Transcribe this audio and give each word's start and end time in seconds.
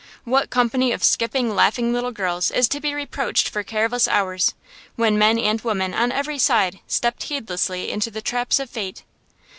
What 0.23 0.49
company 0.49 0.91
of 0.93 1.03
skipping, 1.03 1.53
laughing 1.53 1.93
little 1.93 2.09
girls 2.09 2.49
is 2.49 2.67
to 2.69 2.79
be 2.79 2.95
reproached 2.95 3.47
for 3.47 3.61
careless 3.61 4.07
hours, 4.07 4.55
when 4.95 5.15
men 5.15 5.37
and 5.37 5.61
women 5.61 5.93
on 5.93 6.11
every 6.11 6.39
side 6.39 6.79
stepped 6.87 7.21
heedlessly 7.25 7.91
into 7.91 8.09
the 8.09 8.19
traps 8.23 8.59
of 8.59 8.67
fate? 8.67 9.03